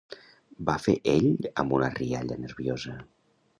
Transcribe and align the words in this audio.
—va 0.69 0.77
fer 0.85 0.95
ell 1.13 1.27
amb 1.65 1.77
una 1.81 1.91
rialla 1.99 2.41
nerviosa 2.47 2.99